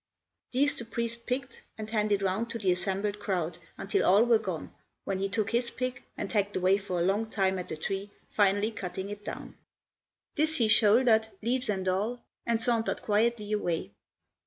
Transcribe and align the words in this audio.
These 0.51 0.77
the 0.77 0.85
priest 0.85 1.27
picked 1.27 1.61
and 1.77 1.87
handed 1.87 2.23
round 2.23 2.49
to 2.49 2.57
the 2.57 2.71
assembled 2.71 3.19
crowd 3.19 3.59
until 3.77 4.03
all 4.03 4.23
were 4.25 4.39
gone, 4.39 4.73
when 5.03 5.19
he 5.19 5.29
took 5.29 5.51
his 5.51 5.69
pick 5.69 6.01
and 6.17 6.31
hacked 6.33 6.55
away 6.55 6.79
for 6.79 6.99
a 6.99 7.03
long 7.03 7.29
time 7.29 7.59
at 7.59 7.67
the 7.67 7.77
tree, 7.77 8.09
finally 8.31 8.71
cutting 8.71 9.11
it 9.11 9.23
down. 9.23 9.55
This 10.33 10.55
he 10.55 10.67
shouldered, 10.67 11.27
leaves 11.43 11.69
and 11.69 11.87
all, 11.87 12.23
and 12.47 12.59
sauntered 12.59 13.03
quietly 13.03 13.51
away. 13.51 13.91